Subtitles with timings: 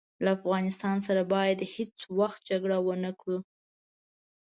[0.23, 3.37] له افغانستان سره باید هیڅ وخت جګړه ونه کړو.